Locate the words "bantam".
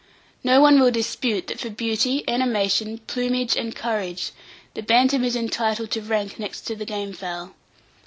4.81-5.23